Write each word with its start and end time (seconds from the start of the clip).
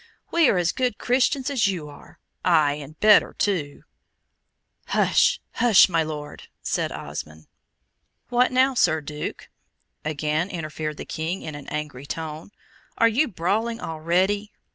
"We 0.31 0.49
are 0.49 0.57
as 0.57 0.71
good 0.71 0.97
Christians 0.97 1.51
as 1.51 1.67
you 1.67 1.87
are 1.87 2.17
ay, 2.43 2.73
and 2.81 2.99
better 2.99 3.33
too." 3.37 3.83
"Hush! 4.87 5.39
hush! 5.51 5.89
my 5.89 6.01
Lord!" 6.01 6.47
said 6.63 6.91
Osmond. 6.91 7.45
"What 8.29 8.51
now, 8.51 8.73
Sir 8.73 8.99
Duke," 9.01 9.49
again 10.03 10.49
interfered 10.49 10.97
the 10.97 11.05
King, 11.05 11.43
in 11.43 11.53
an 11.53 11.67
angry 11.67 12.07
tone, 12.07 12.51
"are 12.97 13.07
you 13.09 13.27
brawling 13.27 13.79
already? 13.79 14.51